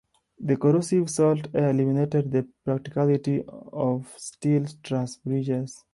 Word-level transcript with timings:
The 0.39 0.57
corrosive 0.57 1.11
salt 1.11 1.49
air 1.53 1.69
eliminated 1.69 2.31
the 2.31 2.47
practicality 2.65 3.43
of 3.47 4.11
steel 4.17 4.65
truss 4.81 5.17
bridges. 5.17 5.85